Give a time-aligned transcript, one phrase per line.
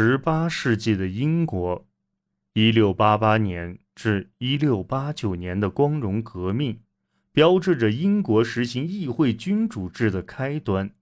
[0.00, 1.84] 十八世纪的英国，
[2.52, 6.78] 一六八八年至一六八九年的光荣革命，
[7.32, 10.92] 标志着英国实行议会君主制的开端。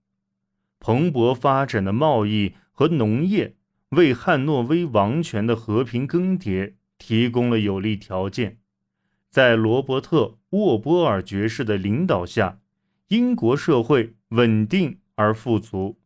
[0.79, 3.55] 蓬勃发展的贸易和农业
[3.89, 8.57] 为汉诺威王权的和平更迭提供了有利条件。
[9.29, 12.57] 在罗伯特·沃波尔爵士的领导下，
[13.09, 15.99] 英国社会稳定而富足。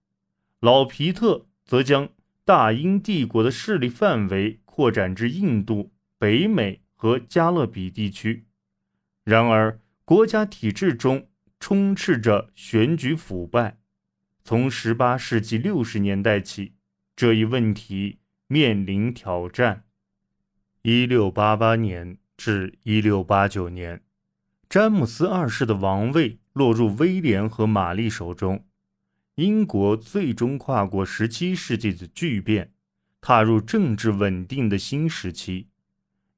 [0.59, 2.09] 老皮特则将
[2.43, 8.45] 大英帝国的势力范围扩展至印度、北美和加勒比地区。
[9.23, 11.27] 然而，国家体制中
[11.59, 13.77] 充斥着选举腐败。
[14.43, 16.73] 从18世纪60年代起，
[17.15, 18.17] 这一问题
[18.47, 19.83] 面临挑战。
[20.81, 24.01] 1688年至1689年，
[24.67, 28.65] 詹姆斯二世的王位落入威廉和玛丽手中。
[29.35, 32.73] 英国最终跨过17世纪的巨变，
[33.21, 35.67] 踏入政治稳定的新时期。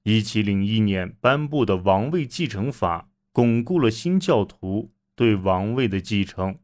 [0.03, 6.59] 1701年颁布的王位继承法巩固了新教徒对王位的继承。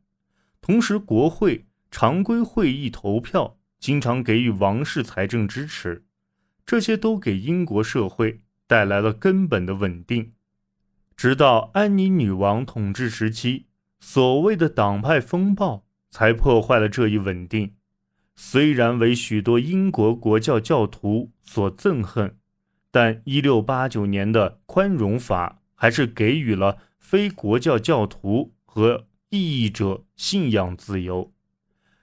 [0.61, 6.05] 同时，国会常规会议投票经常给予王室财政支持，
[6.65, 10.33] 这些都给英国社会带来了根本的稳定。
[11.15, 13.65] 直到安妮女王统治时期，
[13.99, 17.75] 所谓的党派风暴才破坏了这一稳定。
[18.35, 22.37] 虽然为许多英国国教教徒所憎恨，
[22.91, 29.05] 但1689年的宽容法还是给予了非国教教徒和。
[29.31, 31.31] 异议者信仰自由，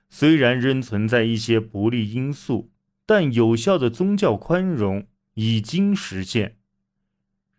[0.08, 2.70] 虽然仍存在一些不利因素，
[3.04, 6.58] 但有效的宗教宽容已经实现。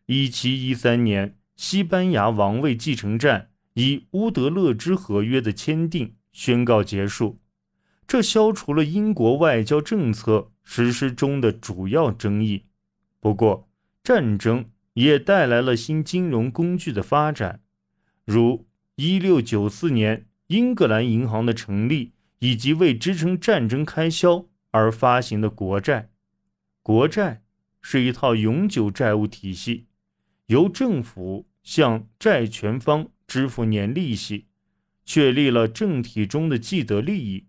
[0.05, 7.39] 一七一三年，西班牙王位继承战以乌德勒支合约的签订宣告结束，
[8.05, 12.65] 这消除了英国外交政策实施中的主要争议。
[13.19, 13.67] 不过，
[14.03, 17.61] 战争也带来了新金融工具的发展，
[18.23, 18.67] 如。
[18.99, 26.09] 一六九四年，英格兰银行的成立，以及为支撑战争开销而发行的国债。
[26.81, 27.43] 国债
[27.79, 29.85] 是一套永久债务体系，
[30.47, 34.47] 由政府向债权方支付年利息，
[35.07, 37.47] 确立了政体中的既得利益。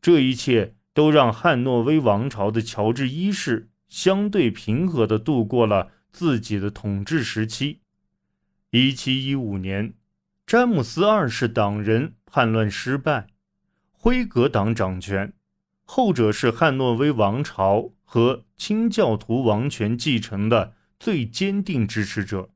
[0.00, 7.80] 这一切都让汉诺威王朝的乔治一世相对平和地度过了自己的统治时期。
[8.70, 9.94] 一七一五年。
[10.46, 13.28] 詹姆斯二世党人叛乱失败，
[13.90, 15.32] 辉格党掌权，
[15.84, 22.50] 后者是汉诺威王朝和清教徒王权继承的最坚定支持者。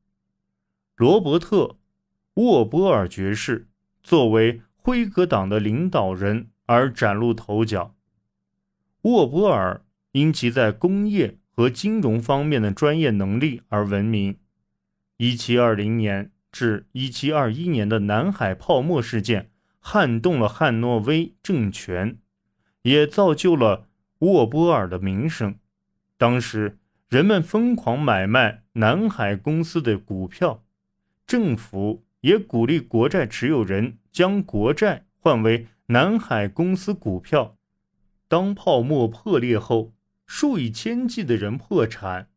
[0.97, 1.57] 罗伯特·
[2.35, 3.68] 沃波尔爵士
[4.09, 7.95] 作为辉格党的领导人而崭露头角。
[9.03, 14.39] 沃波尔因其在工业和金融方面的专业能力而闻名。
[15.19, 16.31] 一七二零年。
[16.51, 22.17] 至1721年的南海泡沫事件撼动了汉诺威政权，
[22.83, 23.87] 也造就了
[24.21, 25.57] 沃波尔的名声。
[26.17, 26.79] 当时
[27.11, 30.65] 人们疯狂买卖南海公司的股票，
[31.27, 37.57] 政府也鼓励国债持有人将国债换为南海公司股票。
[38.27, 39.95] 当泡沫破裂后，
[40.27, 42.29] 数以千计的人破产，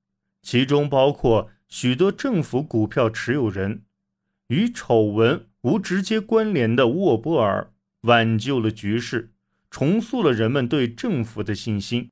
[0.42, 3.84] 其中包括许多政府股票持有人。
[4.48, 7.72] 与丑闻无直接关联的沃波尔
[8.02, 9.32] 挽救了局势，
[9.70, 12.10] 重塑了人们对政府的信心，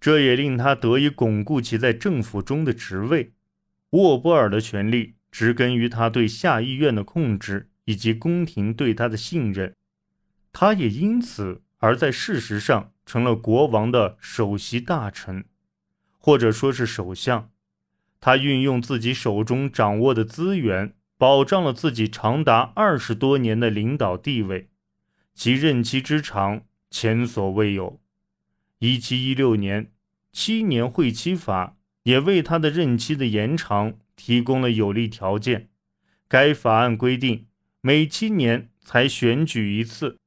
[0.00, 3.32] 这也令他得以巩固其在政府中的职位。
[3.90, 9.74] 沃波尔的权力植根于他对下议院的控制以及宫廷对他的信任，
[10.50, 15.44] 他也因此而在事实上成了国王的首席大臣，
[16.18, 17.50] 或者说是首相。
[18.18, 20.94] 他运用自己手中掌握的资源。
[21.18, 24.68] 保障了自己长达二十多年的领导地位，
[25.34, 28.00] 其任期之长前所未有。
[28.80, 29.92] 一七一六年
[30.30, 35.68] 七年会期法也为他的任期的延长提供了有利条件。
[36.26, 37.46] 该法案规定
[37.80, 40.18] 每七年才选举一次。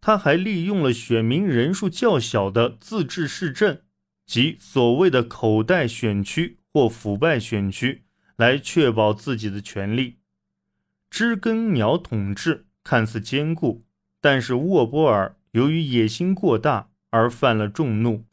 [0.00, 3.82] 他还利用了选民人数较小的自治市镇
[4.24, 8.04] 及所谓的口袋选区或腐败选区。
[8.36, 10.18] 来确保自己的权利。
[11.08, 13.86] 知更鸟统治看似坚固，
[14.20, 18.26] 但是沃波尔由于野心过大而犯了众怒。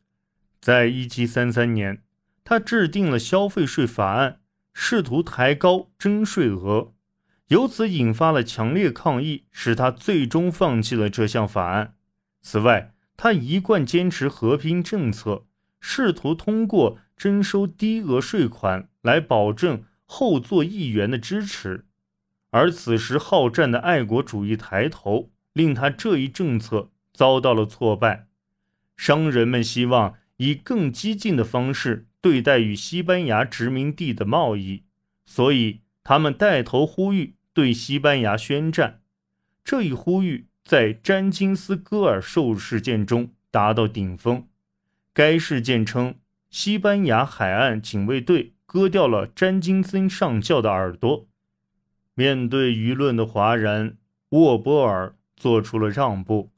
[0.59, 2.03] 在一七三三年，
[2.43, 4.41] 他制定了消费税法案，
[4.73, 6.93] 试图抬高征税额，
[7.47, 11.95] 由此引发了强烈抗议，使他最终放弃了这项法案。
[12.41, 15.45] 此外，他一贯坚持和平政策，
[15.79, 21.85] 试图通过征收低额税款来保证后座议员的支持。
[22.49, 28.27] 而此时好战的爱国主义抬头，令他这一政策遭到了挫败。
[28.97, 34.83] 商人们希望以更激进的方式对待与西班牙殖民地的贸易，
[35.25, 39.01] 所以他们带头呼吁对西班牙宣战。
[39.61, 44.47] 这一呼吁在詹金斯戈尔受事件中达到顶峰。
[45.13, 46.15] 该事件称，
[46.49, 51.27] 西班牙海岸警卫队割掉了詹金森上校的耳朵。
[52.15, 53.97] 面对舆论的哗然，
[54.29, 56.53] 沃波尔做出了让步，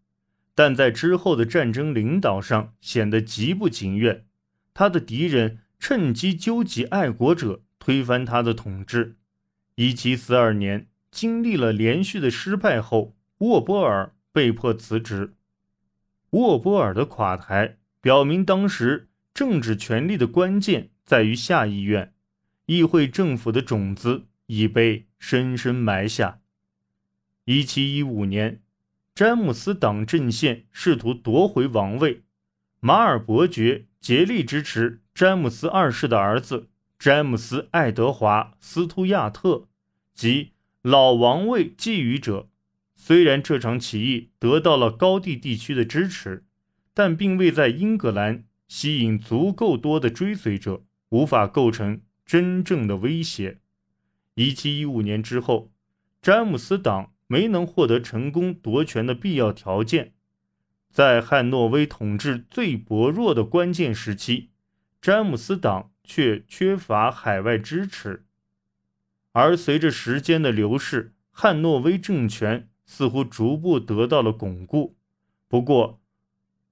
[0.53, 4.25] 但在之后的战争领导上显得极不情愿。
[4.75, 9.15] 他的敌人趁机纠集爱国者推翻他的统治。
[9.73, 15.33] 一七四二年，经历了连续的失败后，沃波尔被迫辞职。
[16.29, 22.13] 沃波尔的垮台表明，当时政治权力的关键在于下议院，
[22.67, 25.07] 议会政府的种子已被。
[25.17, 26.41] 深深埋下。
[27.45, 28.61] 一七一五年，
[29.15, 32.25] 詹姆斯党阵线试图夺回王位，
[32.79, 36.69] 马尔伯爵竭力支持詹姆斯二世的儿子
[36.99, 39.67] 詹姆斯·爱德华·斯图亚特
[40.13, 40.51] 及
[40.83, 42.47] 老王位觊觎者。
[42.93, 46.45] 虽然这场起义得到了高地地区的支持，
[46.93, 53.57] 但并未在英格兰吸引足够多的追随者，无法构成真正的威胁。
[54.35, 55.71] 一七一五年之后，
[56.21, 60.13] 詹姆斯党没能获得成功夺权的必要条件。
[60.95, 64.51] 在汉诺威统治最薄弱的关键时期，
[65.01, 68.23] 詹姆斯党却缺乏海外支持。
[69.33, 74.95] 而随着时间的流逝，汉诺威政权似乎逐步得到了巩固。
[75.49, 75.99] 不过，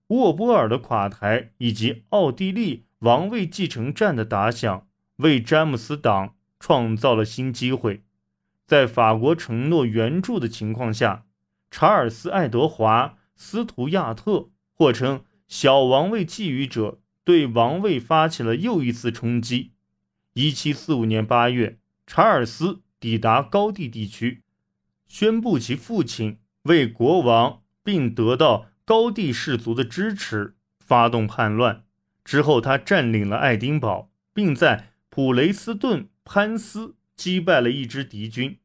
[0.08, 4.88] 沃波尔的垮台以及奥地利王位继承战的打响，
[5.18, 6.36] 为詹姆斯党。
[6.62, 8.06] 创造了新机会，
[8.66, 11.26] 在法国承诺援助的情况下，
[11.69, 19.71] 查尔斯·爱德华·斯图亚特，或称小王位觊觎者，对王位发起了又一次冲击。
[20.35, 24.44] 1745年8月，查尔斯抵达高地地区，
[25.07, 31.83] 宣布其父亲为国王，并得到高地氏族的支持，发动叛乱。
[32.24, 36.09] 之后，他占领了爱丁堡，并在普雷斯顿。
[36.25, 38.57] 潘斯击败了一支敌军，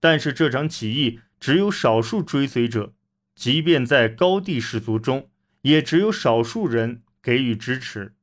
[0.00, 2.92] 但是这场起义只有少数追随者，
[3.40, 5.30] 即便在高地氏族中，
[5.62, 8.14] 也只有少数人给予支持。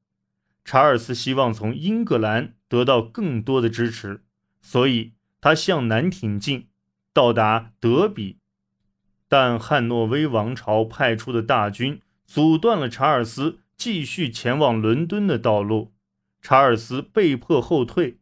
[0.63, 4.21] 查尔斯希望从英格兰得到更多的支持，
[4.61, 6.67] 所以他向南挺进，
[7.13, 8.37] 到达德比，
[9.27, 15.95] 但汉诺威王朝派出的大军阻断了查尔斯继续前往伦敦的道路，
[16.43, 18.19] 查尔斯被迫后退。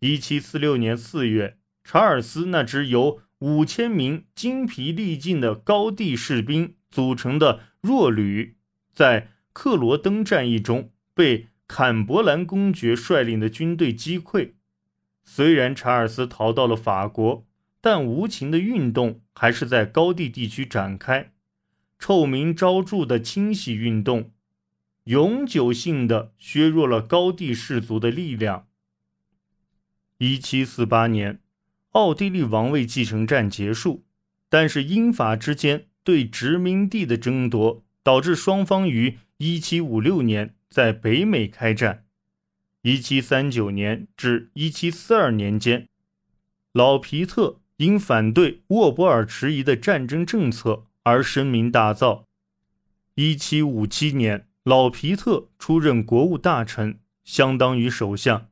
[0.00, 8.56] 一七四六年四月，查尔斯那支由五千名精疲力尽的高地士兵组成的弱旅，
[8.92, 14.54] 在克罗登战役中被坎伯兰公爵率领的军队击溃。
[15.24, 17.46] 虽然查尔斯逃到了法国，
[17.80, 21.32] 但无情的运动还是在高地地区展开。
[21.98, 24.32] 臭名昭著的清洗运动，
[25.04, 28.66] 永久性的削弱了高地氏族的力量。
[30.18, 31.40] 一七四八年，
[31.92, 34.04] 奥地利王位继承战结束，
[34.48, 42.04] 但是英法之间对殖民地的争夺导致双方于一七五六年在北美开战。
[42.82, 45.88] 一七三九年至一七四二年间，
[46.72, 52.22] 老皮特因反对沃波尔迟疑的战争政策而声名大噪。
[53.14, 58.48] 一七五七年，老皮特出任国务大臣，相当于首相。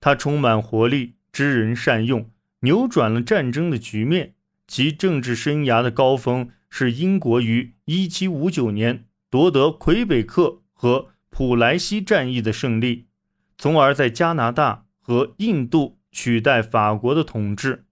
[0.00, 2.30] 他充满活力，知人善用，
[2.60, 4.34] 扭转了战争的局面。
[4.66, 13.06] 其政治生涯的高峰是英国于1759年夺得魁北克和普莱西战役的胜利，
[13.56, 17.86] 从而在加拿大和印度取代法国的统治。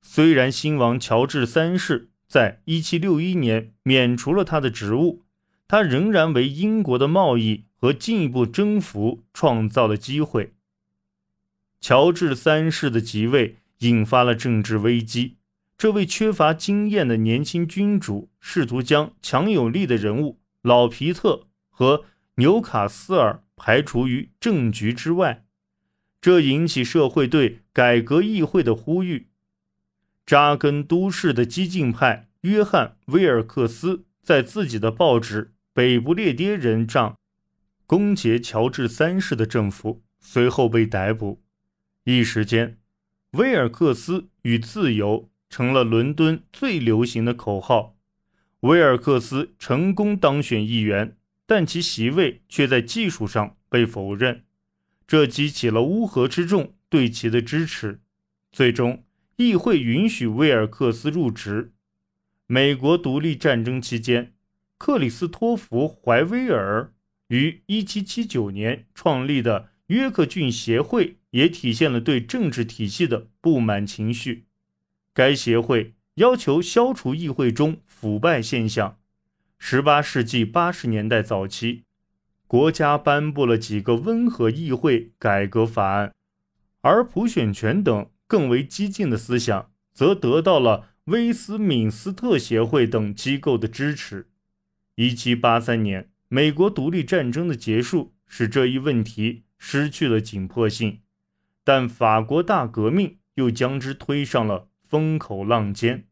[0.00, 5.24] 虽然新王乔治三世在1761年免除了他的职务，
[5.68, 10.54] 他仍然为英国的贸易和进一步征服创造了机会。
[11.80, 15.36] 乔治三世的即位引发了政治危机。
[15.78, 22.04] 这位缺乏经验的年轻君主试图将强有力的人物老皮特和
[22.36, 25.44] 纽卡斯尔排除于政局之外，
[26.20, 29.28] 这引起社会对改革议会的呼吁。
[30.24, 37.16] 扎根都市的激进派约翰·威尔克斯在自己的报纸《北不列颠人长
[37.86, 41.42] 公杰乔治三世的政府，随后被逮捕。
[42.04, 42.78] 一时间，
[43.36, 47.96] 威尔克斯与自由成了伦敦最流行的口号。
[48.60, 51.16] 威尔克斯成功当选议员，
[51.46, 54.44] 但其席位却在技术上被否认，
[55.06, 58.00] 这激起了乌合之众对其的支持。
[58.50, 59.04] 最终，
[59.36, 61.72] 议会允许威尔克斯入职。
[62.46, 64.32] 美国独立战争期间，
[64.78, 66.92] 克里斯托弗·怀威尔
[67.28, 74.46] 于1779年创立的约克郡协会也体现了对政治体系的不满情绪。
[75.12, 78.98] 该协会要求消除议会中腐败现象。
[79.60, 81.84] 18世纪80年代早期，
[82.46, 86.14] 国家颁布了几个温和议会改革法案，
[86.80, 88.10] 而普选权等。
[88.28, 94.26] 更为激进的思想，则得到了威斯敏斯特协会等机构的支持。
[94.96, 100.98] 1783年，美国独立战争的结束使这一问题失去了紧迫性，
[101.66, 106.05] 但法国大革命又将之推上了风口浪尖。